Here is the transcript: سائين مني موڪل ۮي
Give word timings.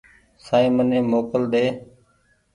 سائين 0.45 0.71
مني 0.79 1.03
موڪل 1.11 1.47
ۮي 1.53 1.63